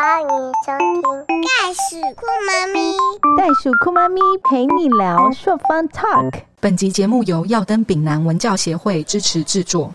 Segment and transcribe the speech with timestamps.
[0.00, 2.92] 欢迎收听《袋鼠酷妈咪》。
[3.36, 6.42] 袋鼠酷妈咪陪你聊朔方 Talk。
[6.60, 9.92] 本集节目由耀登丙南文教协会支持制作。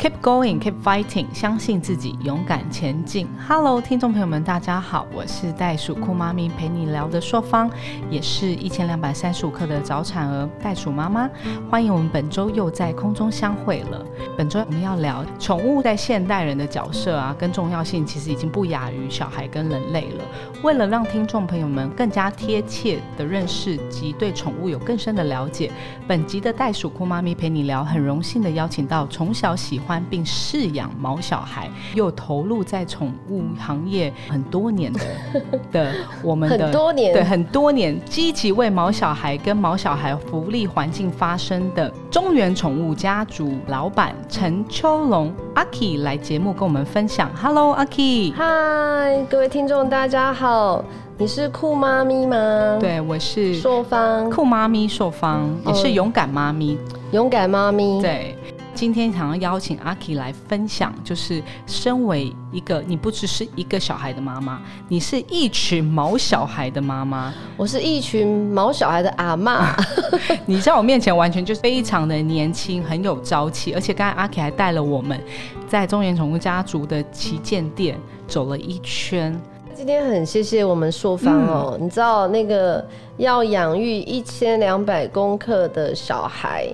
[0.00, 3.28] Keep going, keep fighting，相信自己，勇敢前进。
[3.46, 7.70] Hello，听众朋友们，大家好，我是袋鼠酷妈咪陪你聊的朔方，
[8.08, 11.28] 也是一千两百三十五克的早产儿袋鼠妈妈。
[11.70, 14.02] 欢迎我们本周又在空中相会了。
[14.38, 20.24] 本周我们要聊宠物在现代人的角色啊，跟重要性其实已经不亚于小孩跟人类了。
[20.62, 25.70] 为了让听众朋友们更加贴切的认识及对宠物有更深的了解，
[26.08, 35.00] 本集的袋鼠酷妈咪陪你聊，很荣幸的邀请到从小喜欢并饲养毛小孩，又投入在宠物行业很多年的
[35.72, 47.30] 的我们的很多年对很多年，积极为毛小孩跟毛小孩福利环境发声的中原宠物家族老板陈秋龙阿 K 来节目跟我们分享。
[47.34, 48.32] Hello，阿 K。
[48.32, 50.84] 嗨，各位听众，大家好，
[51.16, 56.76] 你是酷妈咪吗？，对，我是朔方，酷妈咪朔方，也是哦勇敢妈咪。
[57.12, 58.36] 勇敢妈咪。，对，
[58.80, 67.30] 今天想要邀请阿 K 来分享，就是身为一个你不只是一个小孩的妈妈，你是一群毛小孩的妈妈。
[67.58, 69.76] 我是一群毛小孩的阿妈。
[70.46, 75.20] 你在我面前完全就是非常的年轻，很有朝气，而且刚才阿 K 还带了我们
[75.68, 79.38] 在中原宠物家族的旗舰店走了一圈。
[79.74, 82.82] 今天很谢谢我们硕方哦，嗯你知道那个
[83.18, 86.66] 要养育一千两百公克的小孩。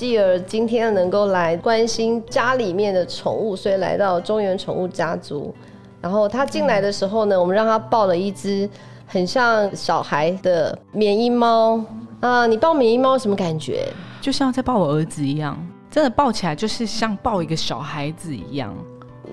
[0.00, 5.54] 继而今天能够来关心家里面的宠物，所以来到中原宠物家族。
[6.00, 8.66] 然后他进来的时候呢，我们让他抱了一只
[9.06, 11.78] 很像小孩的缅因猫
[12.20, 12.46] 啊。
[12.46, 13.88] 你抱缅因猫有什么感觉？
[14.22, 15.54] 就像在抱我儿子一样，
[15.90, 18.74] 真的抱起来就是像抱一个小孩子一样。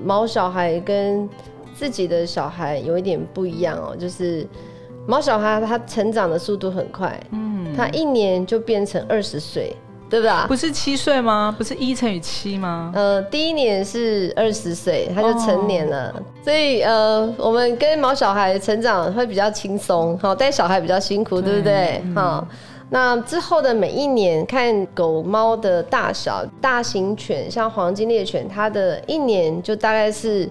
[0.03, 1.29] 毛小孩跟
[1.73, 4.45] 自己的小孩有一点不一样哦，就是
[5.07, 9.73] 毛小孩他成长的速度很快，嗯，他一年就变成二十岁，
[10.09, 10.47] 对不对？
[10.47, 11.53] 不是七岁吗？
[11.57, 12.91] 不是一乘以七吗？
[12.95, 16.13] 呃，第一年是二十岁，他就成年了，
[16.43, 22.01] 所以呃，我们跟毛小孩成长会比较轻松，好，带小孩比较辛苦，对不对？
[22.15, 22.47] 好、
[22.89, 30.49] 那之后的每一年，看狗猫的大小，大型犬像黄金猎犬，它的一年就大概是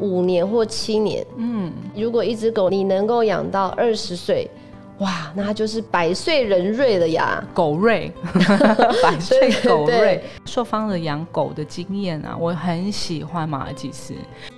[0.00, 1.24] 五年或七年。
[1.36, 4.50] 嗯，如果一只狗你能够养到二十岁，
[4.98, 7.44] 哇，那他就是百岁人瑞了呀！
[7.52, 8.10] 狗瑞，
[9.02, 10.24] 百岁狗瑞对对。
[10.46, 14.14] 朔方的养狗的经验啊，我很喜欢马尔济斯，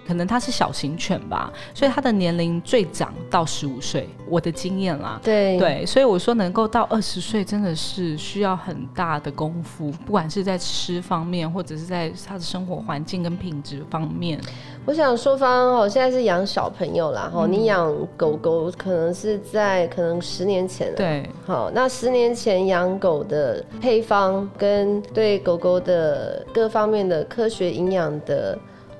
[0.09, 5.21] 可能它是小型犬吧，所以它的年龄最长到十五岁，我的经验啦。
[5.23, 14.41] 对对，所以我说能够到二十岁，真的是需要很大的功夫，不管是在吃方面，或者是在它的生活环境跟品质方面。
[14.87, 20.97] 我想说方哦，现在是养小朋友啦，哈、你养狗狗可能是在可能十年前了。
[20.97, 28.59] 对，好，那十年前养狗的配方跟对狗狗的各方面的科学营养的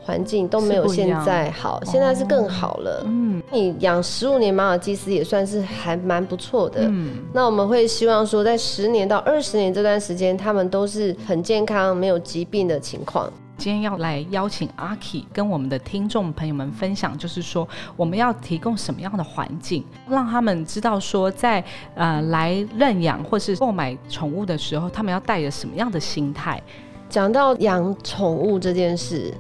[0.09, 3.03] 环境都没有现在好，现在是更好了。
[3.05, 6.81] 嗯你养十五年马尔济斯也算是还蛮不错的。
[6.89, 13.31] 嗯，那我们会希望说，在十年到二十年这段时间，他们都是很健康、没有疾病的情况。
[13.59, 21.63] 今天要来邀请阿 K 跟我们的听众朋友们分享，就是说我们要提供什么样的环境，让他们知道说在
[21.95, 26.63] 呃来认养或是购买宠物的时候，他们要带着什么样的心态。
[27.09, 29.33] 讲到养宠物这件事，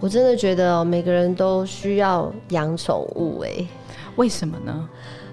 [0.00, 3.40] 我真的觉得、哦、每个人都需要养宠物。
[3.40, 3.66] 哎，
[4.16, 4.88] 为什么呢？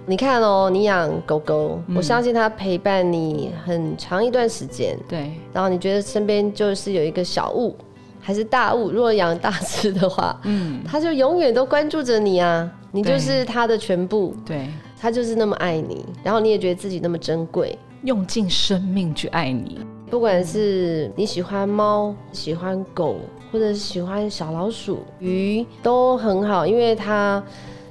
[0.05, 7.75] 你看哦，你养狗狗，嗯我相信它陪伴你很长一段时间，对，然后你觉得身边就是有一个小物
[8.19, 14.67] 还是大物，如果养大只的话，嗯，它就永远都关注着你啊，你就是它的全部，对，
[14.99, 17.77] 它就是那么爱你，然后你也觉得自己那么珍贵。
[18.03, 19.79] 用尽生命去爱你。
[20.11, 23.15] 不管是你喜欢猫、喜欢狗，
[23.49, 27.41] 或者是喜欢小老鼠、鱼，都很好，因为它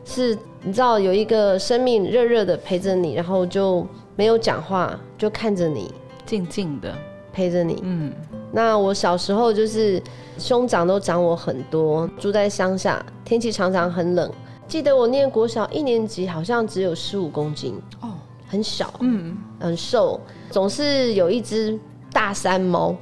[0.05, 3.87] 是你知道有一个生命热热的陪着你，然后就
[4.17, 5.91] 没有讲话，就看着你，
[6.27, 6.95] 静静的，
[7.33, 7.81] 陪着你。
[7.83, 8.13] 嗯，
[8.53, 10.01] 那我小时候就是
[10.37, 14.31] 兄长都长我很多，住在乡下，天气常常很冷。
[14.69, 18.11] 记得我念国小一年级，好像只有十五公斤，哦，
[18.47, 20.21] 很小，嗯，很瘦，
[20.51, 21.77] 总是有一只
[22.13, 22.95] 大山猫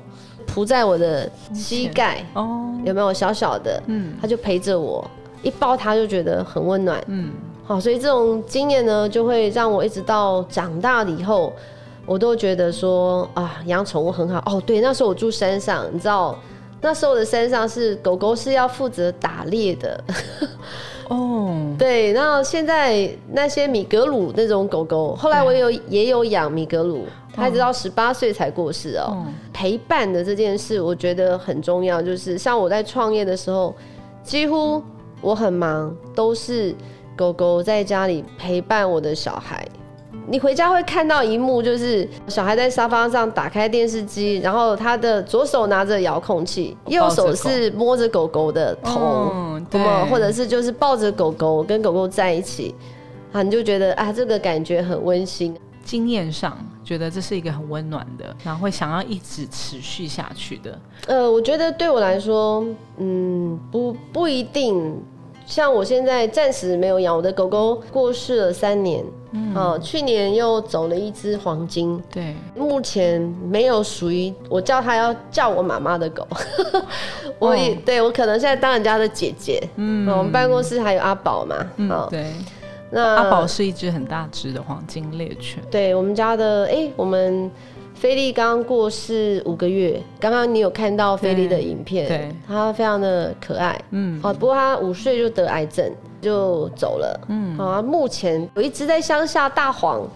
[0.47, 3.83] 扑在我的膝盖，哦，有没有小小的？
[3.87, 5.09] 嗯它就陪着我，
[5.43, 7.03] 一抱它就觉得很温暖。
[7.07, 7.31] 嗯，
[7.65, 11.53] 好，所以这种经验呢，就会让我一直到长大了以后，
[12.07, 14.43] 我都觉得说啊，养宠物很好。
[14.47, 16.39] 哦，对，那时候我住山上，你知道，
[16.81, 20.03] 那时候的山上是狗狗是要负责打猎的，
[21.09, 29.13] 哦，对，然后现在那些米格鲁那种狗狗，后来我有也有养米格鲁，它直到十八岁才过世哦。
[29.27, 32.01] 嗯陪伴的这件事，我觉得很重要。
[32.01, 33.75] 就是像我在创业的时候，
[34.23, 34.81] 几乎
[35.21, 36.73] 我很忙，都是
[37.17, 39.67] 狗狗在家里陪伴我的小孩。
[40.31, 49.81] 你回家会看到一幕，就是小孩在沙发上打开电视机，然后他的左手拿着遥控器，右手是摸着狗狗的头，对
[50.11, 52.75] 或者是就是抱着狗狗跟狗狗在一起，
[53.33, 55.57] 啊，你就觉得啊，这个感觉很温馨。
[55.83, 56.55] 经验上
[56.85, 60.79] 觉得这是一个很温暖的，然后会想要一直持续下去的。
[61.07, 62.63] 呃，我觉得对我来说，
[62.99, 65.03] 嗯，不不一定。
[65.49, 69.03] 像我现在暂时没有养我的狗狗，过世了三年，
[69.33, 73.19] 嗯，啊，去年又走了一只黄金，对，目前
[73.49, 76.29] 没有属于我叫它要叫我妈妈的狗，
[77.41, 82.31] 我也、对我可能现在当人家的姐姐，嗯，我们办公室还有阿宝嘛，嗯哦，对。
[82.91, 87.51] 那阿宝是一只很大只的黄金猎犬，对我们家的，哎、我们
[87.99, 95.93] 菲利刚过世五个月，刚刚你有看到菲利的影片，对他非常的可爱，嗯，哦，不过他五岁就得癌症
[96.23, 100.09] 就走了，嗯，好、啊，目前有一只在乡下大黄，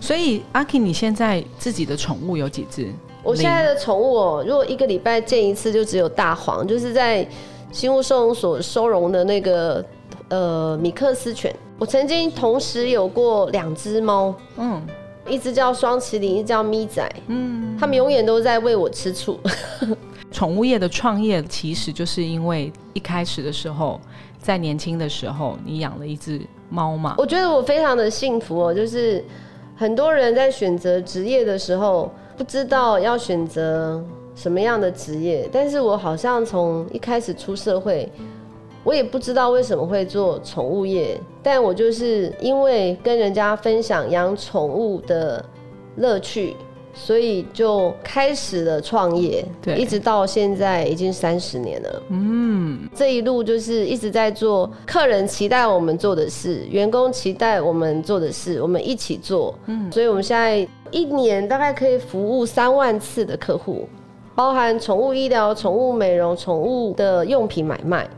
[0.00, 2.88] 所以阿 K，你现在自己的宠物有几只？
[3.24, 7.26] 我现在的宠物哦，如果一个礼拜见一次，就只有大黄，就是在
[7.72, 9.84] 新屋收容所收容的那个
[10.28, 11.52] 呃米克斯犬。
[11.80, 14.80] 我曾经同时有过两只猫，嗯
[15.28, 19.38] 一只叫双麒麟，一只叫咪仔，嗯，他们永远都在喂我吃醋。
[20.30, 24.00] 宠物业的创业其实就是因为一开始的时候，
[24.38, 29.24] 在年轻的时候，你养了一只猫嘛，我觉得我非常的幸福哦，就是
[29.76, 34.04] 很多人在选择职业的时候，不知道要选择
[34.34, 38.10] 什么样的职业，但是我好像从一开始出社会，
[38.84, 45.44] 我也不知道为什么会做宠物业，但我就是因为跟人家分享养宠物的
[45.96, 46.54] 乐趣。
[46.96, 52.02] 所以就开始了创业，对一直到现在已经三十年了。
[52.10, 59.52] 嗯，这一路就是一直在做客人期待我们做的事，员工期待我们做的事，我们一起做。
[59.66, 63.88] 嗯，所以我们现在一年大概可以服务三万次的客户，
[64.36, 68.08] 包含宠物医疗、宠物美容、宠物的用品买卖，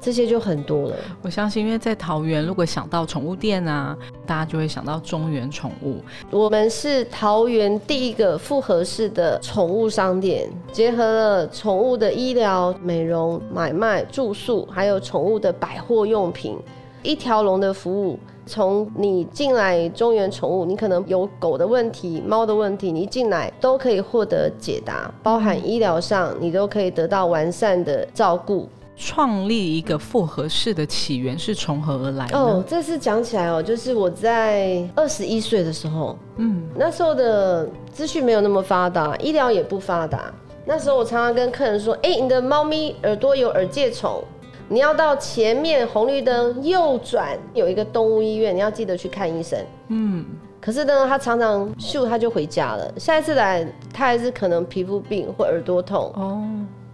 [0.00, 0.96] 这些就很多了。
[1.22, 3.96] 我相信，因为在桃园，如果想到宠物店啊，
[4.26, 5.96] 大家就会想到中原宠物。
[6.30, 16.56] 我们是桃园第一个复合式的宠物商店，结合了宠物的医疗、美容、买卖、住宿，还有宠物的百货用品，
[17.02, 18.18] 一条龙的服务。
[18.46, 28.66] 从你进来中原宠物，你可能有狗的问题、猫的问题，你一进来都可以获得解答，包含医疗上，你都可以得到完善的照顾。
[28.98, 32.26] 创立一个复合式的起源是从何而来？
[32.32, 40.34] 哦，这次讲起来哦，就是我在二十一岁的时候，嗯，那时候的资讯没有那么发达，医疗也不发达。
[40.66, 44.22] 那时候我常常跟客人说：“哎、你的猫咪耳朵有耳疥虫，
[44.68, 49.58] 你要到前面红绿灯右转，有一个动物医院，你要记得去看医生。”
[49.88, 50.26] 嗯，
[50.60, 52.92] 可是呢，他常常咻他就回家了。
[52.98, 56.42] 下一次来，他还是可能皮肤病或耳朵痛，哦，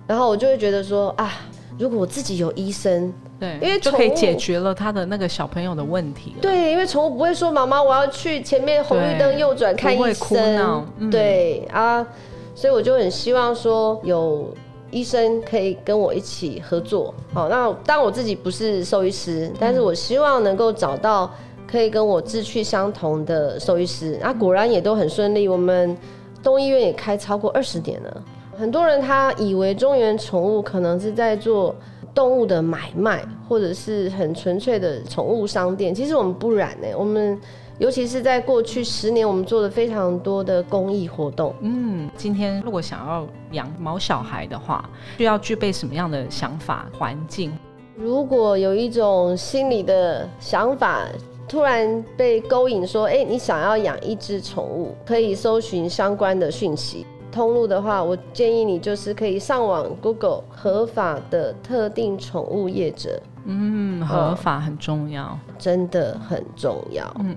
[0.07, 1.33] 然后我就会觉得说啊，
[1.79, 6.37] 如果我自己有医生，对，因为就可以解决了他的那个小朋友的问题了。
[6.41, 12.07] 对，因为宠物不会说妈妈，我要去前面红绿灯右转看医生闹，嗯对啊，
[12.55, 14.55] 所以我就很希望说有
[14.93, 17.13] 医生可以跟我一起合作。
[17.33, 21.29] 好，那当我自己不是兽医师，但是我希望能够找到
[21.67, 24.17] 可以跟我志趣相同的兽医师。
[24.23, 25.97] 啊，果然也都很顺利，我们
[26.41, 28.23] 东医院也开超过二十年了。
[28.57, 31.75] 很多人他以为中原宠物可能是在做
[32.15, 35.95] 动物的买卖，或者是很纯粹的宠物商店。
[35.95, 37.39] 其实我们不然呢，我们
[37.79, 41.53] 尤其是在过去十年，我们做了非常多的公益活动。
[41.61, 47.53] 嗯，今天如果想要养毛小孩的话，需要具备什么样的想法、环境？
[47.97, 51.07] 如果有一种心理的想法，
[51.49, 57.05] 突然被勾引说，哎、你想要养一只宠物，可以搜寻相关的讯息。
[57.35, 65.37] 通路的话，我建议你就是可以上网 Google 合法的特定宠物业者，嗯，合法很重要。
[65.59, 67.05] 真的很重要。
[67.19, 67.37] 嗯，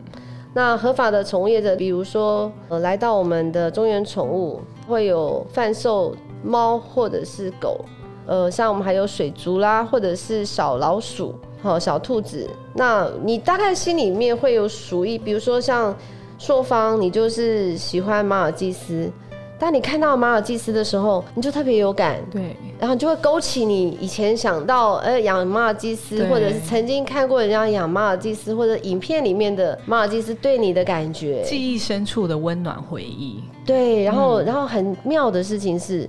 [0.54, 7.84] 那合法的宠物业者，比如说呃，来到我们的中原宠物，会有贩售猫或者是狗，
[8.28, 12.48] 呃，像我们还有水族啦，或者是小老鼠，好、小兔子。
[12.76, 15.96] 那你大概心里面会有鼠疫，比如说像
[16.38, 19.12] 朔方，你就是喜欢马尔济斯。
[19.60, 31.42] 当你看到马尔济斯的时候，你就特别有感，对，然后就会勾起你以前想到呃养马尔济斯，或者是曾经看过人家养马尔济斯，或者影片里面的马尔济斯对你的感觉。
[31.42, 33.44] 记忆深处的温暖回忆。
[33.66, 36.08] 对，然嗯后、然后很妙的事情是，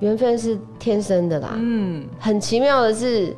[0.00, 1.54] 缘分是天生的啦。
[1.56, 3.34] 嗯，很奇妙的是，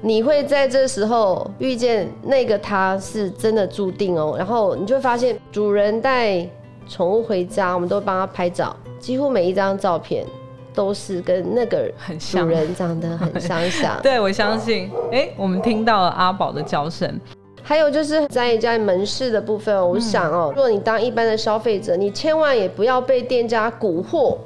[0.00, 4.34] 你会在这时候遇见那个他，是真的注定哦。
[4.38, 6.48] 然后你就会发现，主人带
[6.88, 10.24] 宠物回家，我们都帮他拍照，几乎每一张照片
[10.74, 13.98] 都是跟那个主人长得很相像。
[14.02, 14.90] 对，我相信。
[15.12, 17.20] 哎，我们听到了阿宝的叫声。
[17.62, 24.36] 还有就是在在门市的部分哦，我想哦，如果你当一般的消费者，你千万也不要被店家蛊惑。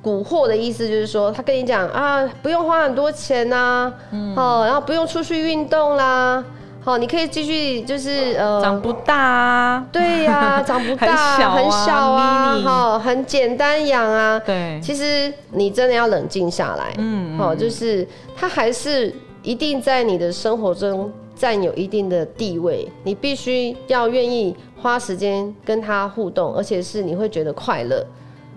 [0.00, 3.92] 蛊惑的意思就是说，他跟你讲啊，不用花很多钱呐、
[4.36, 6.42] 哦，然后不用出去运动啦，
[6.88, 9.86] 好、你可以继续就是呃，长不大啊。
[9.92, 14.38] 对呀、 长不大，很小啊哈、很简单养啊。
[14.38, 28.02] 对，其实你真的要冷静下来，嗯好、就是它还是一定在你的生活中占有一定的地位，你必须要愿意花时间跟它互动，而且是你会觉得快乐，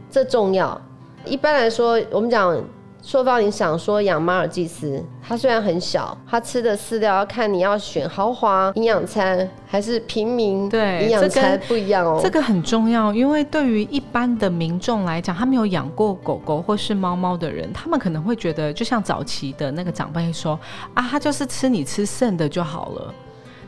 [0.10, 0.80] 这重要。
[1.26, 2.64] 一般来说，我们讲。
[3.02, 12.20] 硕芳，你想说养马尔济斯，它虽然很小，它吃的饲料要看你要选豪华营养餐还是平民对营养餐不一样哦。
[12.22, 20.58] 这个很重要，因为对于一般的民众来讲，他没有养过狗狗或是猫猫的人，他们可能会觉得，就像早期的那个长辈说
[20.94, 23.14] 啊，他就是吃你吃剩的就好了。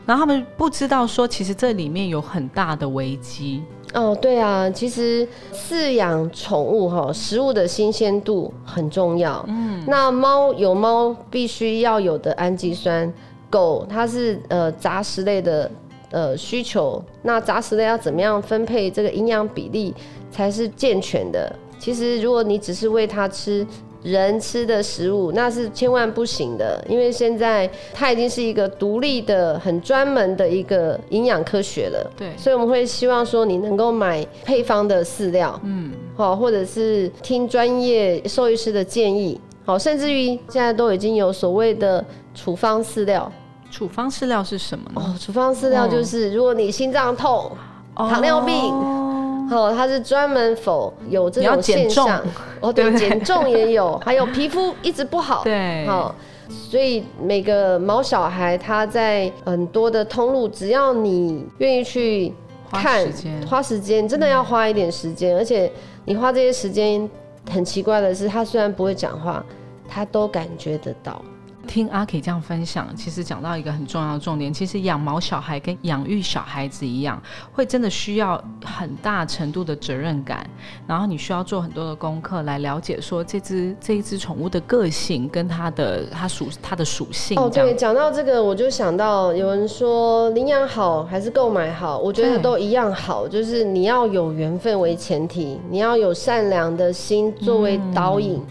[0.06, 3.62] 然后他们不知道说，其实这里面有很大的危机。
[3.94, 9.44] 哦，对啊，其实饲养宠物哈，食物的新鲜度很重要。
[9.48, 13.12] 嗯，那猫有猫必须要有的氨基酸，
[13.48, 15.70] 狗它是呃杂食类的
[16.10, 19.94] 呃需求，那杂食类要怎么样分配这个营养比例
[20.30, 21.54] 才是健全的？
[21.78, 23.66] 其实如果你只是喂它吃。
[24.04, 32.12] 人吃的食物那是千万不行的，因为现在它已经是一个独立的、很专门的一个营养科学了。
[32.14, 43.32] 对所以我们会希望说你能够买配方的饲料，嗯，好，或者是听专业兽医师的建议，好，甚至于现在都已经有所谓的处方饲料。
[43.70, 45.00] 处方饲料是什么呢？
[45.02, 47.50] 哦，处方饲料就是如果你心脏痛、
[47.96, 49.13] 糖尿病。
[49.50, 49.66] 哦。
[49.68, 52.20] 哦，它是专门否有这种现象，
[52.60, 52.94] 哦，对。
[52.94, 56.14] 减重也有， 还有皮肤一直不好，对，好，
[56.48, 62.32] 所以每个毛小孩他在很多的通路，只要你愿意去
[62.70, 63.06] 看
[63.48, 65.70] 花时间，真的要花一点时间，而且
[66.04, 67.08] 你花这些时间，
[67.50, 69.44] 很奇怪的是，他虽然不会讲话，
[69.88, 71.20] 他都感觉得到。
[71.64, 77.20] 听阿 K 这样分享，其实讲到一个很重要的重点，其实养毛小孩跟养育小孩子一样，
[77.52, 80.48] 会真的需要很大程度的责任感，
[80.86, 87.38] 然后你需要做很多的功课来了解说这只这一只宠物的个性跟它的它属它的属性。
[87.38, 98.42] 哦，对，讲到这个，我就想到有人说领养好还是购买好，我觉得都一样好，就是你要有缘分为前提，你要有善良的心作为导引。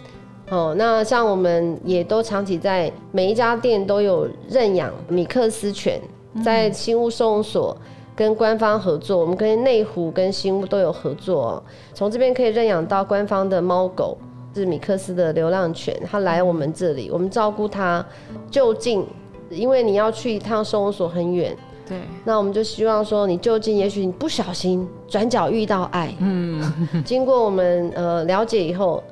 [0.49, 6.01] 哦，那像我们也都长期在每一家店都有认养米克斯犬，
[6.43, 7.75] 在新屋收容所
[8.15, 14.17] 跟官方合作，我们跟内湖跟新屋都有合作、哦，从这边可以认养到官方的猫狗。
[14.55, 18.05] 是米克斯的流浪犬，它来我们这里，我们照顾它
[18.51, 19.03] 就近，
[19.49, 21.57] 因为你要去一趟收容所很远，
[21.89, 26.61] 对那我们就希望说你就近，也许你不小心转角遇到爱，嗯，
[27.03, 29.03] 经过我们呃了解以后，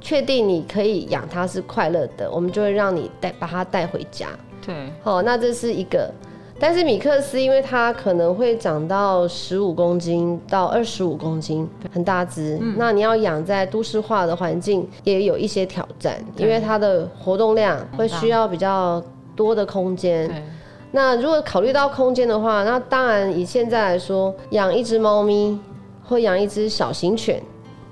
[0.00, 4.28] 确定你可以养它是快乐的，我们就会让你带把它带回家。
[4.64, 6.10] 对好，那这是一个。
[6.60, 12.58] 但是米克斯，因为它可能会长到十五公斤到二十五公斤，很大只。
[12.76, 19.00] 那你要养在都市化的环境，也有一些挑战，因为它的活动量会需要比较
[19.36, 20.26] 多的空间。
[20.26, 20.42] 对
[20.90, 25.56] 那如果考虑到空间的话，那当然以现在来说，养一只猫咪
[26.02, 27.40] 或养一只小型犬，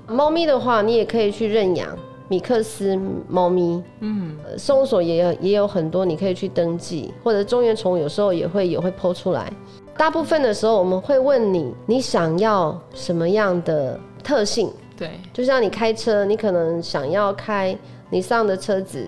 [0.07, 1.97] 猫咪的话，你也可以去认养
[2.29, 2.97] 米克斯
[3.27, 3.83] 猫咪。
[3.99, 9.51] 嗯，收容所也有也有很多，你可以去登记，或者中原宠物有时候也会也会剖出来。
[9.97, 14.71] 大部分的时候，我们会问你，你想要什么样的特性？
[14.95, 17.77] 对就像你开车，你可能想要开
[18.09, 19.07] 你上的车子，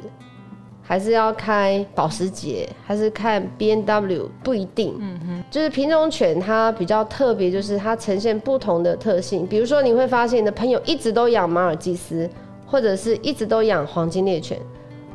[0.89, 4.95] 还是要开保时捷，还是看 B N W，不一定。
[4.99, 9.45] 嗯哼，就是品种犬它比较特别，就是它呈现不同的特性。
[9.45, 12.27] 比如说，你会发现你的朋友一直都养马尔济斯，
[12.65, 14.57] 或者是一直都养黄金猎犬，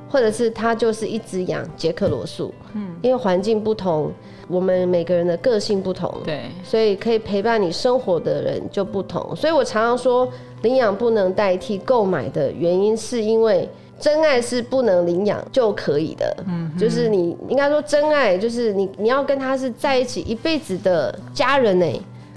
[0.09, 4.12] 或者是他就是一直养杰克罗素，嗯，因为环境不同，
[4.47, 9.35] 我们每个人的个性不同，对，所以可以陪伴你生活的人就不同。
[9.35, 10.28] 所以我常常说，
[10.62, 13.69] 领养不能代替购买的原因，是因为
[14.05, 16.37] 真爱是不能领养就可以的。
[16.47, 21.87] 嗯，就是你应该说真爱，就是你你要跟他是在一起一辈子的家人呢。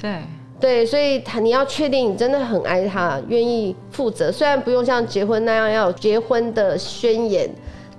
[0.02, 0.22] 对。
[0.62, 4.32] 对，所以他你要确定你真的很爱他，愿意负责。
[4.32, 7.50] 虽然不用像结婚那样要有结婚的宣言，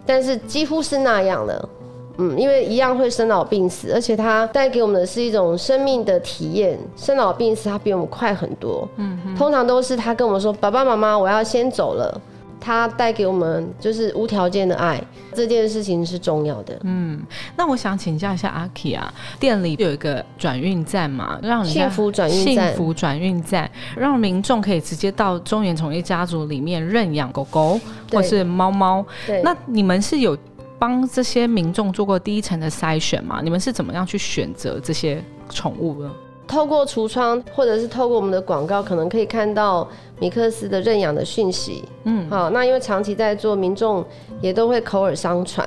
[0.06, 1.68] 但是几乎是那样了。
[2.16, 6.78] 嗯，因为一样会生老病死，而且它带给我们的是一种生命的体验。
[6.96, 8.88] 生老病死，它比我们快很多。
[8.96, 12.20] 嗯，通常都是他跟我们说：“爸爸妈妈，我要先走了。”
[12.60, 15.02] 他带给我们就是无条件的爱，
[15.34, 16.78] 这件事情是重要的。
[16.84, 17.20] 嗯，
[17.56, 27.80] 那我想请教一下阿 K 啊，店里有一个转运站嘛，让幸福转运站，幸福转运站，让民众可以直接到中原宠业家族里面认养狗狗
[28.12, 29.04] 或是猫猫。
[29.26, 30.36] 对，那你们是有
[30.78, 33.40] 帮这些民众做过第一层的筛选吗？
[33.42, 36.10] 你们是怎么样去选择这些宠物呢？
[36.48, 39.86] 透过橱窗，或者是透过我们的广告，可能可以看到
[40.18, 41.84] 米克斯的认养的讯息。
[42.04, 44.04] 嗯，好，那因为长期在做，民众
[44.40, 45.66] 也都会口耳相传。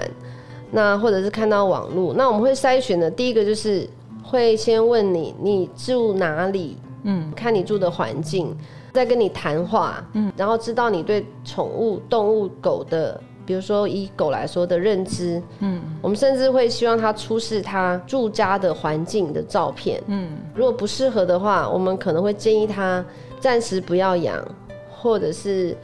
[0.71, 3.87] 那或者是看到网络，那我们会筛选的，第一个就是
[4.23, 6.77] 会先问你，你住哪里？
[7.03, 8.55] 嗯，看你住的环境，
[8.91, 10.03] 再跟你谈话。
[10.13, 13.21] 嗯，然后知道你对宠物、动物、狗的。
[13.45, 23.03] 比如说以狗来说的认知，嗯，我们甚至会希望它出示它住家的环境的照片，嗯，如果不适合的话，我们可能会建议他
[23.39, 24.43] 暂时不要养，
[24.89, 25.75] 或者是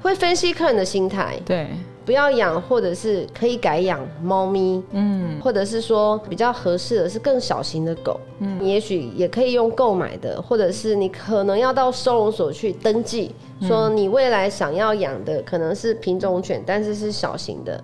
[0.00, 1.68] 会分析客人的心态，对。
[2.10, 17.80] 不要养，或者是可以改养猫咪，嗯，或者是说比较合适的是更小型的狗，嗯，你也许也可以用购买的，或者是你可能要到收容所去登记，说你未来想要养的可能是品种犬，但是是小型的。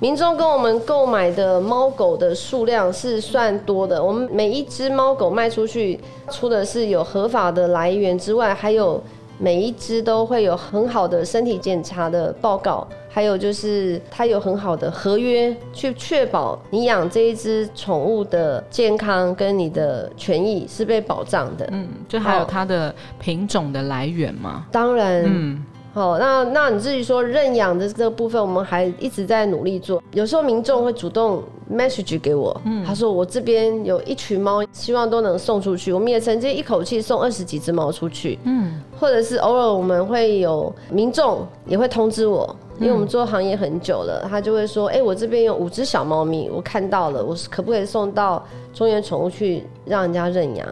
[0.00, 5.98] 民众跟我们购买的猫狗的数量是算多的，我们每一只猫狗卖出去，
[6.28, 9.02] 除了是有合法的来源之外，还有。
[9.42, 21.68] 每一只都会有很好的身体检查的报告，还有就是它有很好的合约，去确保你养这一只宠物的健康跟你的权益是被保障的。
[21.72, 24.64] 嗯，就还有它的品种的来源嘛？
[24.70, 25.64] 当然，嗯。
[25.94, 30.02] 好，那那你自己说认养的这个部分，我们还一直在努力做。
[30.12, 35.92] 有时候民众会主动 message 给我，他说我这边有一群猫，希望都能送出去。
[35.92, 50.66] 我们也曾经一口气送二十几只猫出去，嗯，或者是偶尔我们会有民众也会通知我，因为我们做行业很久了，他就会说，哎，我这边有五只小猫咪，我看到了，我是可不可以送到中原宠物去让人家认养？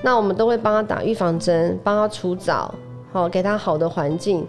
[0.00, 2.74] 那我们都会帮他打预防针，帮他除藻。
[3.14, 4.44] 好，给他好的环境，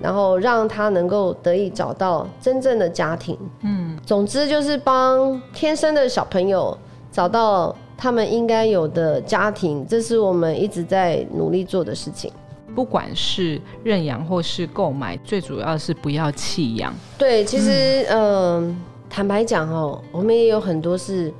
[0.00, 3.38] 然后让他能够得以找到真正的家庭。
[3.60, 6.76] 嗯，总之就是帮天生的小朋友
[7.12, 12.32] 找到他们应该有的家庭，这是我们一直在努力做的事情。
[12.74, 16.92] 不管是认养或是购买，最主要是不要弃养。
[17.16, 18.76] 对，其实嗯，
[19.08, 21.32] 坦白讲哦，我们也有很多是。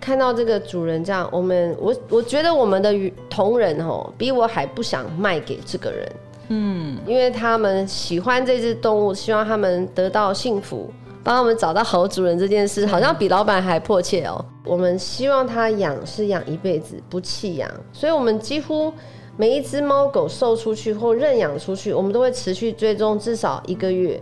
[0.00, 2.94] 看到这个主人这样，我们我我觉得我们的
[3.28, 6.12] 同仁哦，比我还不想卖给这个人，
[6.48, 10.90] 嗯，因为他们喜欢这只动物，希望他们得到幸福，
[11.22, 14.44] 帮他们找到好主人这件事，好像比老板还迫切哦。
[14.64, 18.92] 我们希望他养是养一辈子，不弃养，所以我们几乎
[19.36, 24.20] 每一只猫狗售出去或认养出去，我们都会持续追踪至少一个月，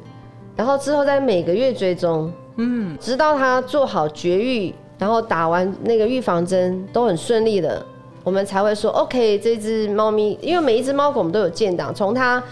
[0.56, 4.74] 然后之后在每个月追踪，嗯，直到它做好绝育。
[4.98, 7.84] 然后打完那个预防针都很顺利的，
[8.24, 12.42] 我们才会说 OK，这只猫咪，因为每一只猫狗我们都有建档，从它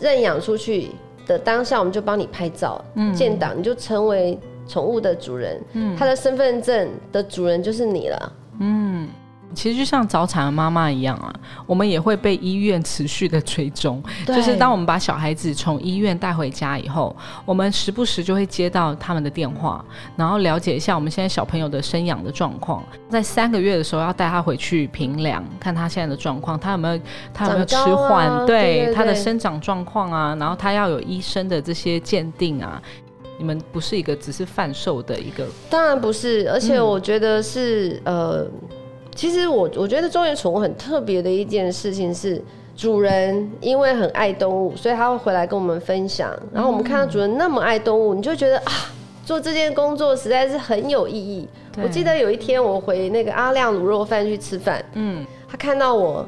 [0.00, 0.88] 认养出去
[1.26, 4.38] 的当下，我们就帮你拍照，建档，你就成为
[4.68, 5.60] 宠物的主人，
[5.98, 9.08] 它的身份证的主人就是你了，嗯。
[9.54, 11.32] 其实就像早产的妈妈一样啊，
[11.66, 14.02] 我们也会被医院持续的追踪。
[14.26, 17.14] 就是当我们把小孩子从医院带回家以后，
[17.44, 19.84] 我们时不时就会接到他们的电话，
[20.16, 22.82] 然后了解一下我们现在小朋友的生养的状况。
[23.08, 27.00] 在三个月的时候要带他回去平量，看他现在的状况，他有没有
[27.32, 32.82] 他有没有迟缓，对他的生长状况啊，然后他要有医生的这些鉴定啊。
[33.36, 38.46] 你们不是一个只是贩售的一个，当然不是，而且我觉得是呃。
[39.14, 42.42] 其实我我觉得中原宠物很特别的一件事情是，
[42.76, 46.36] 主人因为很爱动物，所以他会回来跟我们分享。
[46.52, 48.72] 然后我们看到主人那么爱动物，你就觉得啊，
[49.24, 51.48] 做这件工作实在是很有意义。
[51.82, 56.26] 我记得有一天我回那个阿亮卤肉饭去吃饭，嗯，他看到我，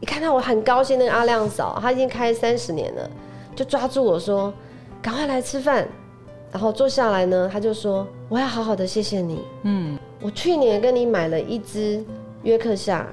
[0.00, 3.10] 一看到我很高兴，那个阿亮嫂，他已经开三十年了，
[3.54, 4.52] 就抓住我说，
[5.00, 5.86] 赶快来吃饭。
[6.52, 9.42] 然后坐下来呢，他就说：“我要好好的谢谢你。
[9.64, 12.02] 嗯，我去年跟你买了一只
[12.46, 13.04] 约克夏，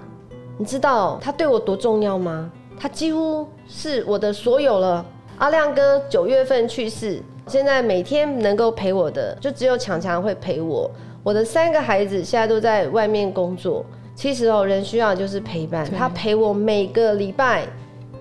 [0.59, 2.51] 你知道他对我多重要吗？
[2.79, 5.03] 他几乎是我的所有了。
[5.39, 10.89] 阿亮哥九月份去世，现在每天能够陪我的就只有强强会陪我。
[11.23, 13.83] 我的三个孩子现在都在外面工作。
[14.13, 15.83] 其实哦，人需要的就是陪伴。
[15.97, 17.65] 他陪我每个礼拜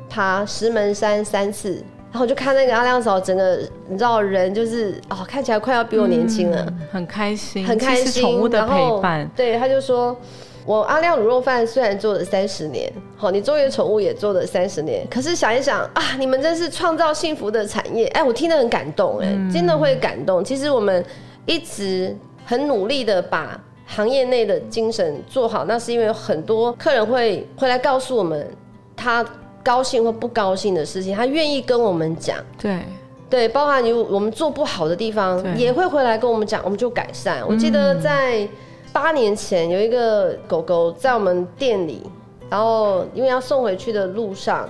[0.08, 1.74] 爬石门山三次，
[2.10, 6.64] 然后我就看那个阿亮嫂，整个你知道人就是哦，看起来快要比我年轻了。
[6.66, 10.16] 嗯很开心，很开心，宠物的然后陪伴，对，他就说。
[10.64, 20.44] 我阿亮卤肉饭虽然做了三十年，好，你中原宠物也做了三十年，可是想一想啊，你们真是创造幸福的产业，哎，我听得很感动，哎、嗯真的会感动。
[20.44, 21.04] 其实我们
[21.46, 28.48] 一直很努力的把行业内的精神做好，那是因为很多客人会回来告诉我们
[28.96, 29.24] 他
[29.64, 32.38] 高兴或不高兴的事情，他愿意跟我们讲。
[32.60, 32.78] 对，
[33.28, 37.46] 对，包含有我们做不好的地方，也会回来跟我们讲，我们就改善。
[37.46, 38.48] 我记得在
[38.92, 42.02] 八年前有一个狗狗在我们店里，
[42.50, 44.68] 然后因为要送回去的路上，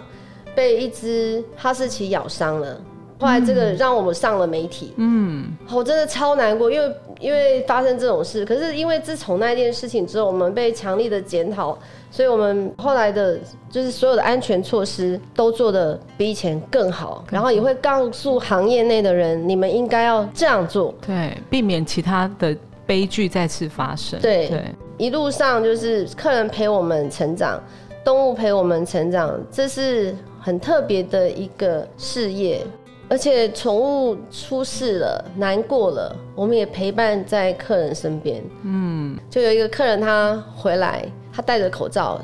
[0.54, 2.80] 被一只哈士奇咬伤了。
[3.18, 11.78] 后来这个让我们上了媒体，嗯，我真的超难过，因为因为发生这种事，可是因为自从那件事情之后，我们被强力的检讨，
[12.10, 13.38] 所以我们后来的
[13.70, 20.92] 就是所有的安全措施都做的比以前更好，然后也会告诉行业内的人，你们应该要这样做。
[21.06, 22.56] 对，避免其他的
[22.92, 24.20] 悲剧再次发生。
[24.20, 24.62] 对对，
[24.98, 27.58] 一路上就是客人陪我们成长，
[28.04, 32.62] 动物陪我们成长，这是很特别的一个事业。
[33.08, 38.44] 而且宠物出事了，难过了，我们也陪伴在客人身边。
[38.62, 41.02] 嗯，就有一个客人他回来，
[41.32, 42.20] 他戴着口罩，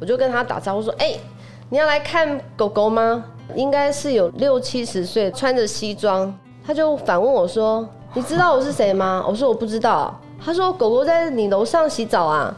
[0.00, 1.14] 我就跟他打招呼说：“哎、
[1.68, 3.24] 你要来看狗狗吗？
[3.56, 6.32] 应该是有六七十岁，穿着西装。”
[6.64, 12.54] 他就反问我说：“你知道我是谁吗？”我说：“我不知道。”他说：“狗狗在你楼上洗澡啊。”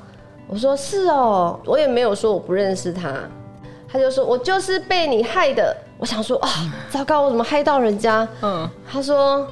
[0.47, 3.13] 我说：“是哦。”我也没有说我不认识他。
[3.91, 6.49] 他就说：“我就是被你害的。”我想说：“啊，
[6.91, 9.45] 糟糕，我怎么害到人家？”嗯他说：“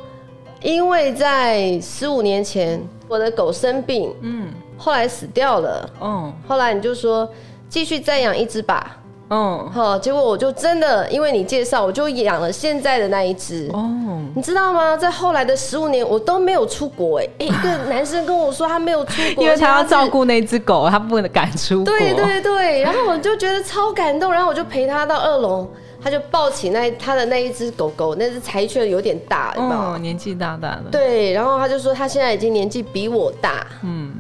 [0.63, 5.91] 因为在十五年前，我的狗生病，嗯后来死掉了。
[6.01, 7.29] 嗯后来你就说
[7.69, 8.97] 继续再养一只吧。
[9.29, 13.69] 哦好，结果我就真的因为你介绍，我就养了现在的那一只。
[13.73, 13.91] 哦，
[14.35, 14.97] 你知道吗？
[14.97, 21.87] 在后来的十五年，我都没有出国、哎、哎， 一个男生跟我说他没有出国，因为他要照顾那只狗，他不能赶出国。
[21.87, 25.67] 对对对，然后我就觉得超感动，然后我就陪他到二楼，
[26.01, 29.53] 他就抱起那他的那一只狗狗，那只柴犬有点大？
[29.57, 34.15] 哦，年纪大大的。，对，然后他就说他现在已经年纪比我大，嗯，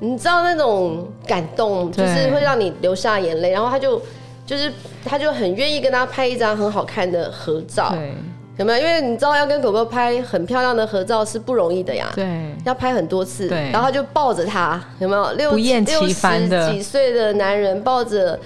[0.00, 4.00] 你知道那种感动，就是会让你流下眼泪，然后他就
[4.46, 4.72] 就是
[5.04, 8.14] 他就很愿意跟他拍一张很好看的合照，对
[8.58, 8.78] 有没有？
[8.78, 12.10] 因为你知道要跟狗狗拍很漂亮的合照是不容易的呀。
[12.14, 15.32] 对要拍很多次，对然后他就抱着他，有没有？
[15.32, 18.38] 六六十几岁的男人抱着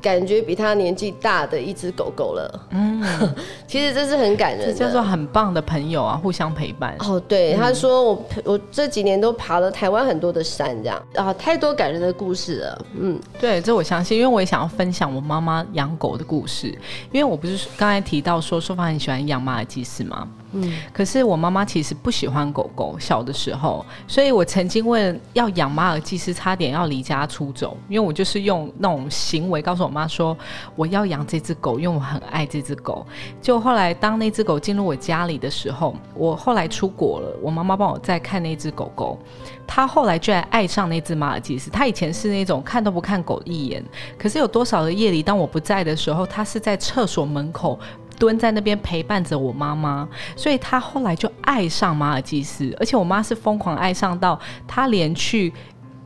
[0.00, 3.02] 感觉比他年纪大的一只狗狗了，嗯，
[3.66, 4.72] 其实这是很感人的。
[4.72, 6.96] 这叫做很棒的朋友啊，互相陪伴。
[7.00, 12.86] 哦，对，他说我我这几年都爬了台湾很多的山，这样啊，太多感人的故事了。
[12.98, 16.68] 嗯，对，这我相信，因为我也想要分享我妈妈养狗的故事。
[17.12, 20.26] 因为我不是刚才提到说，说法很喜欢养马尔济斯吗？
[20.52, 30.36] 嗯，可是我妈妈其实不喜欢狗狗，小的时候，所以我曾经问要养马尔济斯，差点要离家出走，因为我就是用那种行为告诉我妈说，
[30.74, 33.06] 我要养这只狗，因为我很爱这只狗。
[33.40, 39.18] 就后来当那只狗进入我家里的时候，我后来出国了，我妈妈帮我再看那只狗狗，
[39.66, 41.70] 她后来居然爱上那只马尔济斯。
[41.70, 43.84] 她以前是那种看都不看狗一眼，
[44.18, 47.78] 可是有多少的夜里，当我不在的时候，她是在厕所门口。
[48.20, 50.06] 蹲在那边陪伴着我妈妈，
[50.36, 55.50] 所以她后来就爱上马尔济斯，而且我妈是疯狂爱上到她连去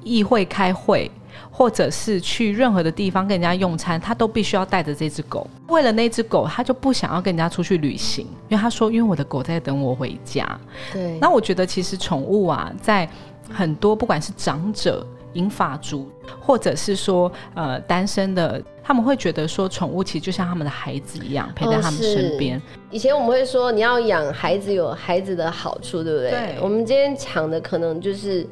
[0.05, 1.11] 议会开会，
[1.51, 5.45] 或者是去任何的地方跟人家用餐，她都必须要带着这只狗。
[5.67, 10.47] 为了那只狗，她就不想要跟人家出去旅行，因为她说，因为我的狗在等我回家。
[10.93, 13.09] 对，那我觉得其实宠物啊，在
[13.51, 22.61] 很多不管是长者、银发族，或者是说呃单身的，他们会觉得说宠物其实就像他们的孩子一样，陪在他们身边。
[22.91, 26.31] 以前我们会说你要养孩子有孩子的好处，对不对？
[26.31, 28.47] 对我们今天讲的可能就是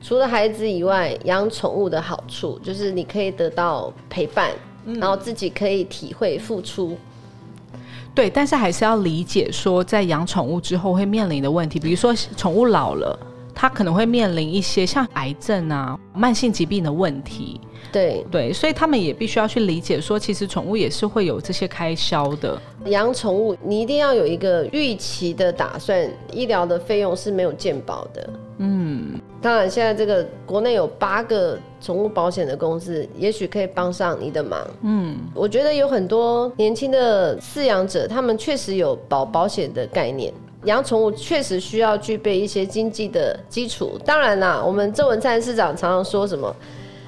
[0.00, 4.52] 除了孩子以外，养宠物的好处就是你可以得到陪伴，
[4.84, 6.96] 嗯然后自己可以体会付出。
[8.14, 13.18] 对，但是还是要理解说，在养宠物之后会面临的问题，比如说宠物老了。
[13.56, 17.58] 他可能会面临一些像癌症啊、慢性疾病的问题。
[17.90, 22.60] 对，对，所以他们也必须要去理解说，其实宠物也是会有这些开销的。
[22.86, 28.30] 养宠物你一定要有一个预期的打算，医疗的费用是没有健保的。
[28.58, 34.60] 嗯，当然，现在这个国内有八个宠物保险的公司，也许可以帮上你的忙。
[34.82, 40.32] 嗯，我觉得有很多年轻的饲养者，他们确实有保保险的概念。
[40.64, 43.98] 养宠物确实需要具备一些经济的基础。
[44.04, 46.54] 当然啦，我们郑文灿市长常常说什么，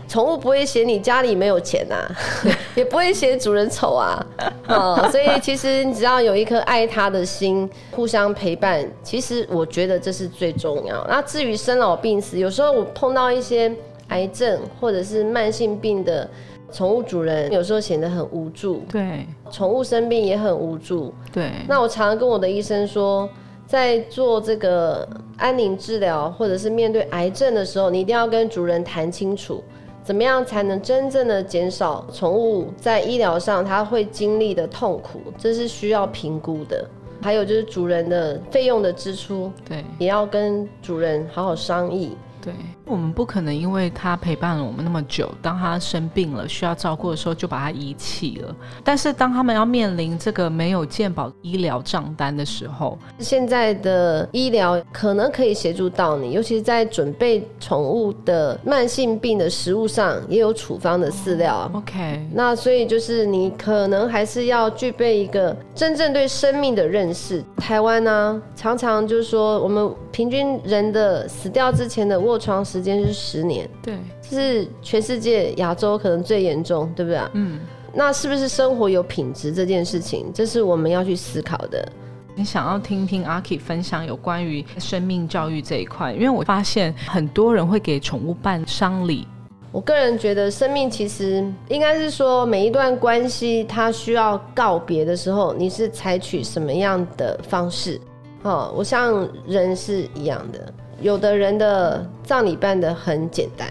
[0.07, 1.97] 宠物不会嫌你家里没有钱呐、
[2.77, 4.25] 也不会嫌主人丑啊。
[4.69, 11.05] 哦，所以其实你只要有一颗爱它的心，互相陪伴，其实我觉得这是最重要。
[11.09, 13.75] 那至于生老病死，有时候我碰到一些
[14.09, 16.29] 癌症或者是慢性病的
[16.71, 21.13] 宠物主人，有时候显得很无助，对宠物生病也很无助。
[21.33, 23.29] 对，那我常常跟我的医生说，
[23.67, 29.65] 在做这个安宁治疗或者是面对癌症的时候，你一定要跟主人谈清楚，
[30.05, 36.87] 怎么样才能真正的减少宠物在医疗上它会经历的痛苦，这是需要评估的。
[37.21, 42.17] 还有就是主人的费用的支出，对也要跟主人好好商议。
[42.41, 42.55] 对，
[42.89, 48.55] 我们不可能因为他陪伴了我们那么久，当他生病了需要照顾的时候就把他遗弃了。
[48.83, 61.71] 但是当他们要面临这个没有健保医疗账单的时候，现在的医疗可能可以协助到你，尤其是在准备宠物的慢性病的食物上，也有处方的饲料。
[61.75, 67.45] OK，那所以就是你可能还是要具备一个真正对生命的认识。
[67.57, 77.21] 台湾呢、常常就是说，我们平均人的死掉之前的卧床时间是十年，对，这是全世界亚洲可能最严重，对不对？
[77.35, 77.61] 嗯，
[77.93, 81.87] 那是不是生活有品质这件事情，这是我们要去思考的。
[82.35, 89.27] 你想要听听阿 K 分享有关于生命教育这一块，因为我发现很多人会给宠物办丧礼，
[89.73, 98.01] 我个人觉得，生命其实应该是说，每一段关系它需要告别的时候，你是采取什么样的方式？
[98.43, 103.69] 哦，我像人是一样的，有的人的葬礼办得很简单，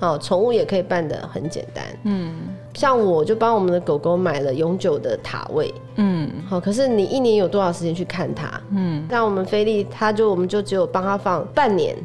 [0.00, 1.84] 哦，宠物也可以办得很简单。
[2.04, 2.34] 嗯。
[2.74, 6.30] 像我就帮我们的狗狗买了永久的塔位，嗯。
[6.46, 8.60] 好，可是你一年有多少时间去看它？
[8.70, 11.96] 嗯，像我们菲利，他就我们就只有帮他放半年，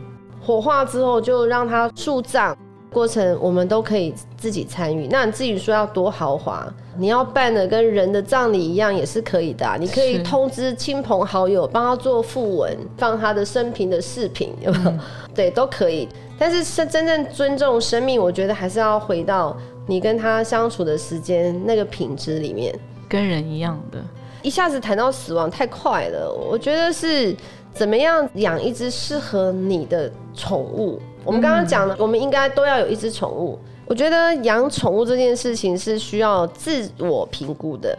[0.41, 2.58] 火化之后就让他树葬
[2.91, 5.08] 过程，我们都可以自己参与。
[5.08, 14.54] 那你自己说要多豪华，你要办的跟人的葬礼一样也是可以的啊、你可以通知亲朋好友帮他做讣文，放他的生平的视频？
[15.34, 16.10] 对，都可以。
[16.38, 19.56] 但是是真正尊重生命，我觉得还是要回到
[19.88, 22.77] 你跟他相处的时间那个品质里面。
[23.08, 23.99] 跟人一样的，
[24.41, 27.34] 一下子谈到死亡太快了，我觉得是
[27.73, 30.99] 怎么样养一只适合你的宠物。
[31.23, 33.57] 我们刚刚讲了，我们应该都要有一只宠物。
[33.86, 37.97] 我觉得养宠物这件事情是需要自我评估的。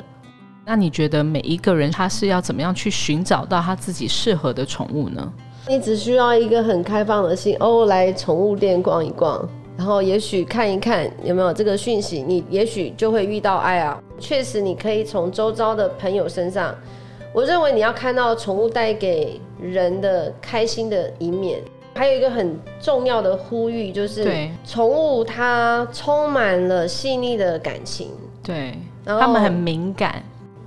[0.65, 5.33] 那你觉得每一个人他是要怎么样去寻找到他自己适合的宠物呢？
[5.69, 14.01] 你只需要一个很开放的心，哦，来宠物店逛一逛，然后也许看一看有没有这个讯息，你也许就会遇到爱啊。
[14.19, 16.75] 确实，你可以从周遭的朋友身上，
[17.33, 21.61] 我认为你要看到宠物带给人的开心的一面。
[21.95, 28.11] 还有一个很重要的呼吁，就是对宠物它充满了细腻的感情。
[28.43, 30.23] 对，然后他们很敏感，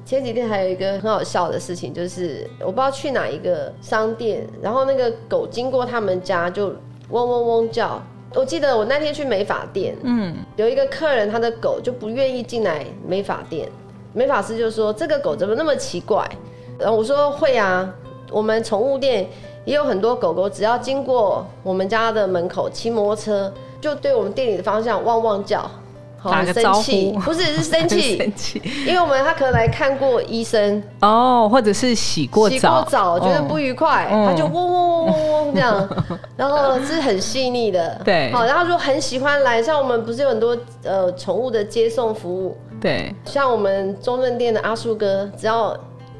[0.06, 6.68] 前几天还有一个很好笑的事情，就是我不知道去哪一个商店，然后那个狗经过他们家就
[7.10, 8.02] 嗡嗡嗡叫。
[8.34, 13.70] 我记得我那天去美发店，嗯，有一个客人他的狗就不愿意进来美发店，
[14.14, 16.30] 美发师就说这个狗怎么那么奇怪？
[16.78, 17.90] 然后我说会啊，
[18.30, 19.26] 我们宠物店
[19.66, 23.52] 也有很多狗狗，只要经过我们家的门口骑摩托车，
[23.82, 25.70] 就对我们店里的方向汪汪叫，
[26.18, 26.82] 好生打个招呼。
[26.82, 28.62] 气，不是 是生气，生气。
[28.86, 35.90] 因为我们他可能来看过医生，哦，或者是洗过洗澡，过澡觉得哦不愉快，嗯他就嗡嗡嗡嗡嗡这样，
[36.38, 38.32] 然后是很细腻的，对。
[38.32, 43.14] 好，然后说很喜欢来，像我们不是有很多呃宠物的接送服务，对。
[43.26, 45.76] 像我们中正店的阿树哥，只要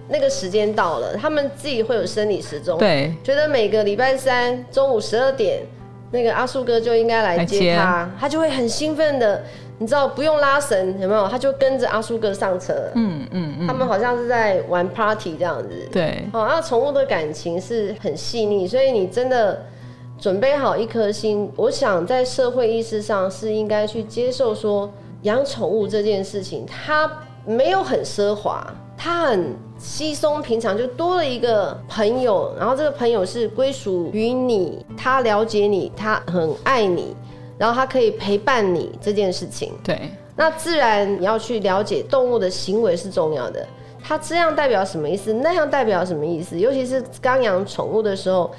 [0.08, 3.14] 那个时间到了，他们自己会有生理时钟，，对。
[3.24, 5.62] 觉得每个礼拜三中午十二点，
[6.12, 7.60] 那个阿树哥就应该来来接。
[7.60, 9.44] 接他，他就会很兴奋的，
[9.80, 11.28] 你知道不用拉绳有没有？
[11.28, 15.70] 他就跟着阿树哥上车，嗯嗯嗯，他们好像是在玩 party 这样子。
[15.92, 16.24] 对。
[16.32, 19.66] 好，那宠物的感情是很细腻，所以你真的
[20.20, 24.90] 准备好一颗心，我想在社会意识上是应该去接受说
[25.24, 27.12] 养宠物这件事情，它
[27.46, 28.66] 没有很奢华，
[28.98, 37.16] 他很稀松平常，就多了一个朋友，然后这个朋友是归属于你，他了解你，他很爱你，
[37.58, 39.74] 然后他可以陪伴你这件事情。
[39.84, 43.68] 对，那自然你要去了解动物的行为是重要的，
[44.02, 46.58] 它这样代表什么意思，那样代表什么意思？
[46.60, 48.52] 尤其是刚养宠物的时候，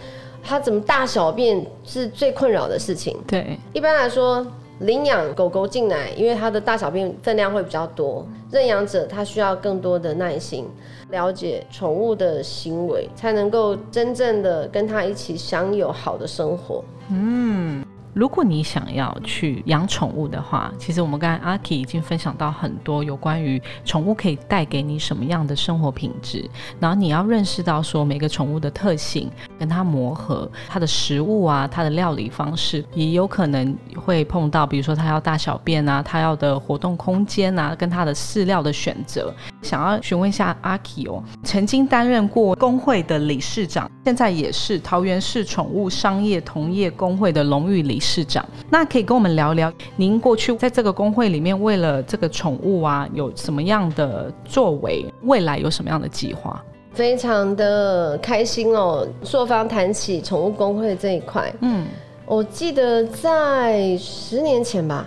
[0.43, 3.17] 它怎么大小便是最困扰的事情。
[3.27, 4.47] 对，一般来说，
[4.81, 10.69] 领养狗狗进来，因为它的大小便分量会比较多，认养者他需要更多的耐心，
[11.11, 16.85] 了解宠物的行为，才能够真正的跟它一起享有好的生活。
[17.09, 17.85] 嗯
[18.17, 26.49] 如果你想要去养宠物的话，其实我们刚才阿 K 已经分享到很多有关于宠物可以带给你什么样的生活品质，
[26.81, 39.31] 然后你要认识到说每个宠物的特性，跟它磨合，它的食物啊，它的料理方式，也有可能会碰到，比如说它要大小便啊，它要的活动空间啊，跟它的饲料的选择。
[39.67, 48.47] 想要询问一下阿 K 哦，曾经担任过工会的理事长，现在也是桃园市宠物商业同业工会的荣誉理事长。
[48.71, 55.05] 那可以跟我们聊聊，您过去在这个工会里面，为了这个宠物啊，有什么样的作为？
[55.23, 56.63] 未来有什么样的计划？
[56.93, 59.07] 非常的开心哦！
[59.23, 61.87] 硕方谈起宠物工会这一块，嗯，
[62.25, 65.07] 我记得在十年前吧，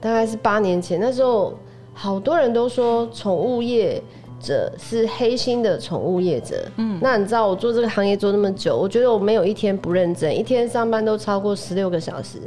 [0.00, 1.56] 大概是八年前，那时候
[2.02, 4.02] 好多人都说宠物业
[4.40, 6.56] 者是黑心的宠物业者。
[6.76, 12.38] 嗯，那你知道我做这个行业做那么久，我觉得我没有一天不认真，一天上班都超过十六个小时，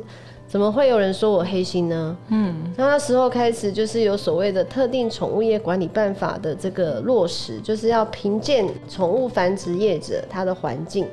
[0.48, 2.18] 怎么会有人说我黑心呢？
[2.30, 11.06] 嗯，那那时候开始就是有所谓的特定宠物业管理办法的这个落实，就是要评鉴宠物繁殖业者他的环境。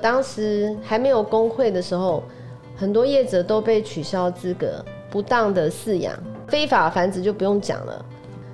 [0.00, 2.22] 当时还没有工会的时候，
[2.74, 6.18] 很多业者都被取消资格，不当的饲养、
[6.52, 8.04] 非法繁殖就不用讲了。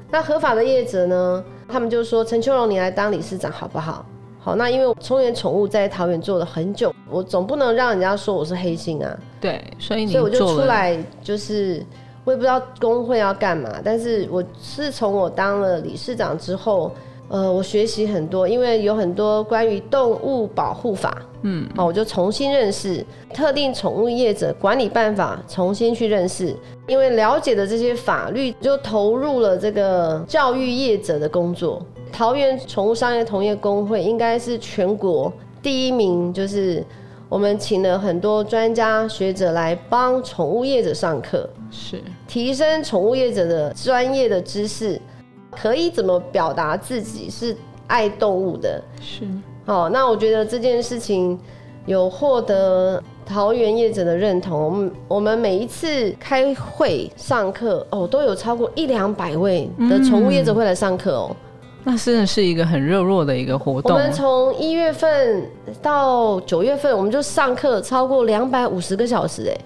[0.08, 1.44] 那合法的业者呢？
[1.68, 4.06] 他们就说陈秋荣，你来当理事长好不好？
[4.38, 9.18] 好，那因为冲原宠物在桃园做了很久，我总不能让人家说我是黑心啊。
[9.40, 11.84] 对，所以你所以我就出来，就是
[12.22, 16.92] 我也不知道工会要干嘛，但是我是从我当了理事长之后，
[17.26, 26.56] 呃，我学习很多，因为有很多关于动物保护法，嗯，好，我就重新认识特定宠物业者管理办法，重新去认识，
[26.88, 31.80] 因为了解的这些法律，就投入了这个教育业者的工作。
[32.10, 35.30] 桃园宠物商业同业工会应该是全国
[35.62, 36.82] 第一名，就是
[37.28, 44.98] 我们请了很多专家学者来帮宠物业者上课，是提升宠物业者的专业的知识，
[45.50, 47.54] 可以怎么表达自己是
[47.86, 48.82] 爱动物的。
[49.02, 49.28] 是，
[49.66, 51.38] 好，那我觉得这件事情
[51.84, 54.64] 有获得桃园业者的认同。
[54.64, 61.36] 我们我们每一次开会上课哦，都有超过一两百位的宠物业者会来上课哦。
[61.84, 63.98] 那真的是一个很热络的一个活动我动。
[63.98, 65.48] 们从一月份
[65.80, 69.56] 到九月份，我们就上课超过两百五十个小时哎。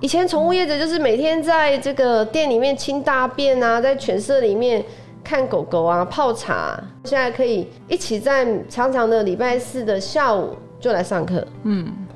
[0.00, 4.84] 以前宠物业者就是每天在这个店里面清大便啊，在犬舍里面
[5.24, 11.44] 看狗狗啊、泡茶，现在可以一起在长长的礼拜四的下午就来上课。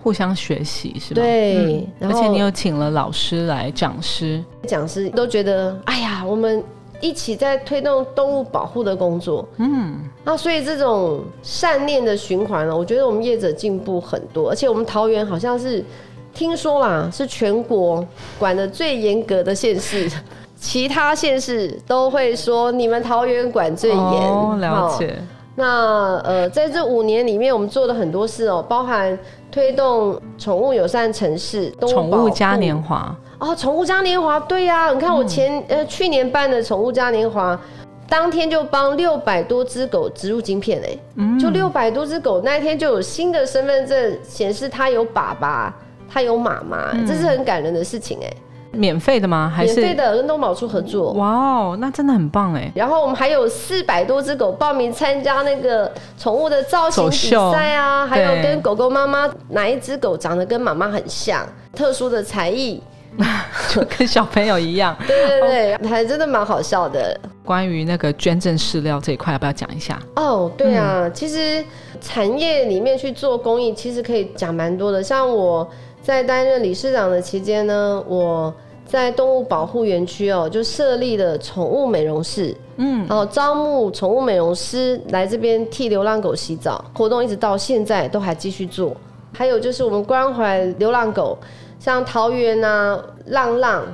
[0.07, 1.21] 互相学习是吧？
[1.21, 6.62] 对，然而且你又请了老师来讲师，讲师都觉得，哎呀，我们
[7.01, 9.45] 一起在推动动物保护的工作。
[9.57, 15.85] 嗯，啊，所以这种善念的循环呢，我觉得我们业者进步很多，而且我们桃园好像是
[16.33, 18.07] 听说啦，是全国
[18.38, 20.09] 管的最严格的县市。
[20.59, 25.19] 其他县市都会说你们桃园管最严，哦，了哦解。
[25.59, 29.19] 那呃，在这五年里面，我们做了很多事哦，包含
[29.51, 37.59] 推动宠物友善城市、动宠物嘉年华，哦，宠物嘉年华，对呀、你看我前、呃去年办的宠物嘉年华，
[38.07, 45.75] 当天就帮六百多只狗植入晶片哎、就六百多只狗，那一天就有新的身份证显示它有爸爸，
[46.07, 48.31] 它有妈妈，这是很感人的事情哎、
[48.77, 49.53] 免费的吗？
[49.55, 49.95] 还是免费？
[49.95, 51.12] 的跟东宝处合作。
[51.12, 52.71] 哇哦，那真的很棒哎！
[52.75, 62.83] 然后我们还有四百多只狗报名参加那个宠物的造型比赛啊，还有跟狗狗妈妈哪一只狗长得跟妈妈很像，特殊的才艺，
[63.71, 64.97] 就 跟小朋友一样。
[65.07, 67.19] 对对对，还真的蛮好笑的。
[67.45, 69.99] 关于那个捐赠饲料这一块，要不要讲一下？
[70.17, 71.65] 哦，对嗯啊，其实
[72.01, 75.01] 产业里面去做公益，其实可以讲蛮多的。
[75.03, 75.69] 像我
[76.03, 78.53] 在担任理事长的期间呢，我
[78.87, 88.96] 在动物保护园区哦，就设立了宠物美容室，嗯，然后招募宠物美容师来这边替流浪狗洗澡，活动一直到现在都还继续做。
[89.33, 91.37] 还有就是我们关怀流浪狗，
[91.79, 93.85] 像桃园啊、浪浪。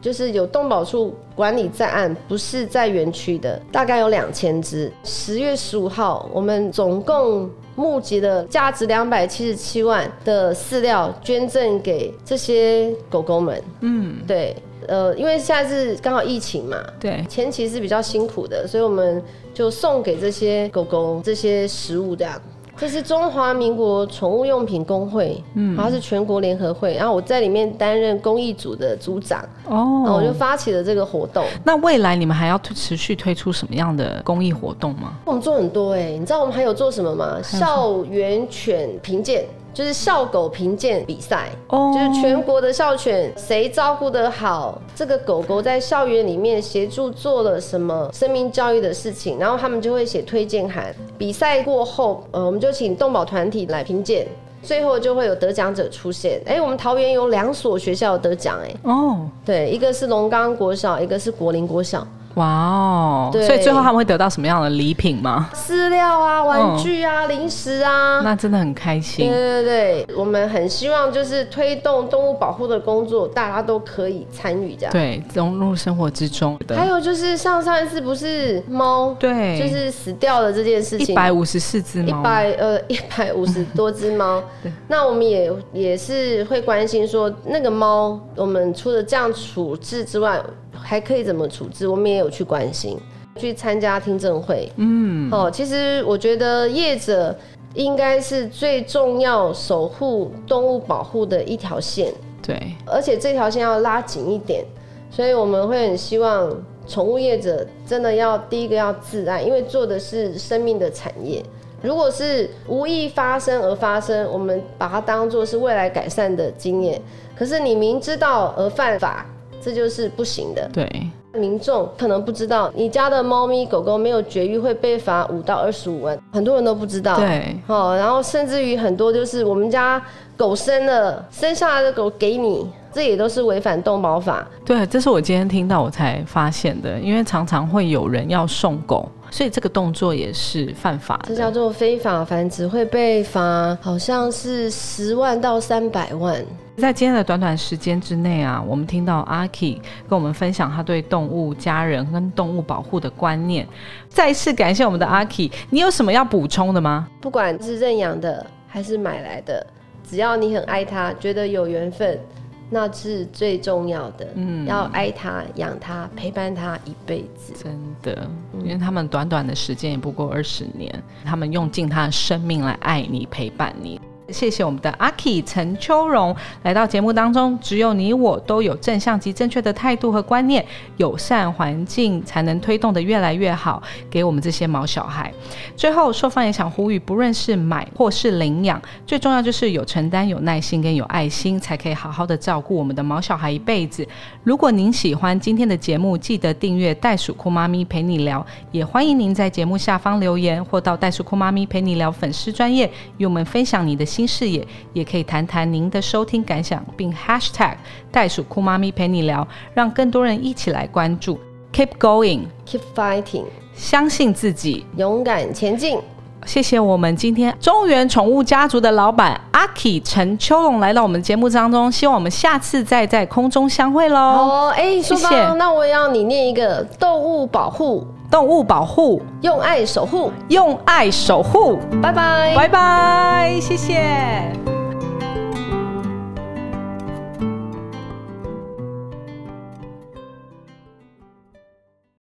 [0.00, 4.92] 就是有动保处管理在案，不是在园区的，大概有两千只。
[5.04, 13.62] 十月十五号，我们总共募集了价值两百七十七万的饲料，捐赠给这些狗狗们。
[13.80, 14.54] 嗯，对，
[14.86, 19.22] 呃，因为现在是刚好疫情嘛，对，前期是比较辛苦的，所以我们
[19.52, 22.40] 就送给这些狗狗这些食物这样。
[22.78, 31.44] 这是中华民国宠物用品工会，嗯，它是全国联合会，然后我在里面担任公益组的组长，哦，我就发起了这个活动。
[31.64, 35.14] 那未来你们还要推持续推出什么样的公益活动吗？
[35.24, 37.40] 我们做很多哎，你知道我们还有做什么吗？
[37.42, 39.44] 校园犬评鉴。
[39.76, 50.94] 就是校狗评鉴比赛，就是全国的校犬谁照顾得好，这个狗狗在校园里面协助做了什么生命教育的事情，然后他们就会写推荐函。
[51.18, 54.26] 比赛过后，呃，我们就请动保团体来评鉴，
[54.62, 56.40] 最后就会有得奖者出现。
[56.46, 62.06] 哎，我们桃园有两所学校得奖，哎，哦，对，一个是龙岗国小，一个是国林国小。
[62.36, 63.30] 哇哦！
[63.32, 65.50] 所以最后他们会得到什么样的礼品吗？
[65.54, 69.28] 饲料啊、玩具啊、零食啊，那真的很开心。
[69.28, 74.92] 对对对，我们很希望就是推动动物保护的工作，大家都可以参与这样。
[74.92, 76.58] 对，融入生活之中。
[76.68, 84.42] 还有就是上上一次不是猫，对，就是死掉了这件事情，一百五十四只猫，一百呃 一百五十多只猫。
[84.88, 90.38] 那我们也也是会关心说，那个猫，我们除了这样处置之外。
[90.86, 91.88] 还可以怎么处置？
[91.88, 92.96] 我们也有去关心，
[93.34, 94.70] 去参加听证会。
[94.76, 97.36] 嗯，哦，其实我觉得业者
[97.74, 102.12] 应该是最重要守护动物保护的一条线。
[102.40, 102.56] 对，
[102.86, 104.64] 而且这条线要拉紧一点，
[105.10, 106.48] 所以我们会很希望
[106.86, 111.42] 宠物业者真的要第一个要自爱，因为做的是生命的产业。
[111.82, 117.02] 如果是无意发生而发生，我们把它当做是未来改善的经验。
[117.36, 119.26] 可是你明知道而犯法。
[119.66, 120.70] 这就是不行的。
[120.72, 120.88] 对，
[121.32, 127.16] 民众可能不知道，你家的猫咪狗狗没有绝育会被罚五到二十五万，很多人都不知道。
[127.16, 130.00] 对，哦，然后甚至于很多就是我们家
[130.36, 134.46] 狗生了，生下来的狗给你，这也都是违反动保法。
[134.64, 141.20] 对，这是我今天听到我才发现的，因为常常会有人要送狗，所以这个动作也是犯法。
[141.26, 146.40] 这叫做非法繁殖，会被罚，好像是十万到三百万。
[146.76, 153.66] 在今天的短短时间之内啊，我们听到阿 K 跟我们分享他对动物家人跟动物保护的观念。
[154.08, 157.08] 再次感谢我们的阿 K，你有什么要补充的吗？
[157.20, 159.66] 不管是认养的还是买来的，
[160.08, 162.20] 只要你很爱它，觉得有缘分，
[162.68, 164.28] 那是最重要的。
[164.34, 167.54] 嗯，要爱它、养它、陪伴它一辈子。
[167.62, 168.28] 真的，
[168.62, 173.98] 因为他们短短的时间也不过二十年，他们用尽他的生命来爱你、陪伴你。
[174.28, 177.58] 谢谢我们的阿 K 陈秋荣来到节目当中。
[177.60, 180.64] 只有你我都有正向及正确的态度和观念，
[180.96, 183.82] 友善环境才能推动的越来越好。
[184.10, 185.32] 给我们这些毛小孩。
[185.76, 194.06] 最后，硕方也想呼吁，不论是买或是领养，最重要就是有承担、有耐心跟有爱心，才可以好好的照顾我们的毛小孩一辈子。
[194.42, 204.04] 如果您喜欢今天的节目，记得订阅袋鼠酷妈咪陪你聊，也欢迎您在节目下方留言，或到袋鼠酷妈咪陪你聊粉丝专业与我们分享你的。
[204.16, 207.74] 新视野，也可以谈谈您的收听感想，并 #hashtag
[208.10, 211.38] 袋鼠酷妈咪陪你聊，让更多人一起来关注。
[211.70, 213.44] Keep going，keep fighting，
[213.74, 215.98] 相信自己，勇敢前进。
[216.46, 224.16] 谢谢我们今天中原宠物家族的老板阿 K 陈秋龙来到我们节目当中，希望我们下次再在空中相会喽。
[224.16, 225.28] 好，哎，谢谢。
[225.54, 228.06] 那我也要你念一个动物保护。
[228.30, 234.02] 动物保护，用爱守护，用爱守护，拜拜，拜拜，谢谢。